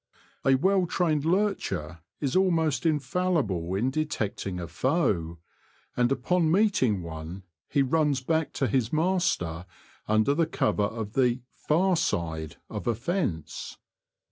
A 0.43 0.55
well 0.55 0.87
trained 0.87 1.25
lurcher 1.25 1.99
is 2.19 2.35
almost 2.35 2.87
infallible 2.87 3.75
in 3.75 3.91
detecting 3.91 4.59
a 4.59 4.67
foe, 4.67 5.37
and 5.95 6.11
upon 6.11 6.49
meeting 6.51 7.03
one 7.03 7.43
he 7.69 7.83
runs 7.83 8.19
back 8.19 8.51
to 8.53 8.65
his 8.65 8.91
master 8.91 9.67
under 10.07 10.43
cover 10.47 10.85
of 10.85 11.13
the 11.13 11.41
far 11.53 11.95
side 11.95 12.55
of 12.67 12.87
a 12.87 12.95
fence. 12.95 13.77